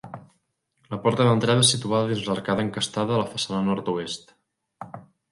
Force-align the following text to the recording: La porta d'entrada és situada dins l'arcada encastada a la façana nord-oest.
La 0.93 0.97
porta 1.01 1.25
d'entrada 1.27 1.65
és 1.65 1.73
situada 1.73 2.07
dins 2.11 2.23
l'arcada 2.29 2.65
encastada 2.67 3.13
a 3.17 3.19
la 3.21 3.27
façana 3.35 3.61
nord-oest. 3.67 4.33